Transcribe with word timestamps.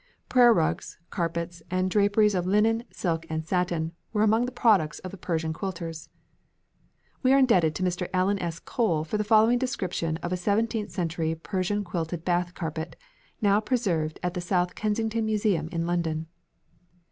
Prayer 0.29 0.51
rugs, 0.51 0.97
carpets, 1.11 1.61
and 1.69 1.91
draperies 1.91 2.33
of 2.33 2.47
linen, 2.47 2.83
silk, 2.91 3.23
and 3.29 3.45
satin 3.45 3.91
were 4.13 4.23
among 4.23 4.47
the 4.47 4.51
products 4.51 4.97
of 4.97 5.11
the 5.11 5.17
Persian 5.17 5.53
quilters. 5.53 6.09
We 7.21 7.31
are 7.33 7.37
indebted 7.37 7.75
to 7.75 7.83
Mr. 7.83 8.07
Alan 8.11 8.39
S. 8.39 8.57
Cole 8.57 9.03
for 9.03 9.17
the 9.19 9.23
following 9.23 9.59
description 9.59 10.17
of 10.23 10.33
a 10.33 10.37
seventeenth 10.37 10.89
century 10.89 11.35
Persian 11.35 11.83
quilted 11.83 12.25
bath 12.25 12.55
carpet, 12.55 12.95
now 13.43 13.59
preserved 13.59 14.19
at 14.23 14.33
the 14.33 14.41
South 14.41 14.73
Kensington 14.73 15.23
Museum 15.23 15.69
in 15.71 15.85
London. 15.85 16.25